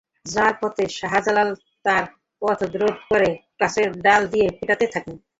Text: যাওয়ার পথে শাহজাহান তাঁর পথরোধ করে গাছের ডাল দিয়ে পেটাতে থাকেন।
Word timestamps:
যাওয়ার 0.25 0.55
পথে 0.61 0.83
শাহজাহান 0.97 1.49
তাঁর 1.85 2.03
পথরোধ 2.41 2.95
করে 3.09 3.29
গাছের 3.59 3.87
ডাল 4.05 4.21
দিয়ে 4.33 4.47
পেটাতে 4.57 4.85
থাকেন। 4.93 5.15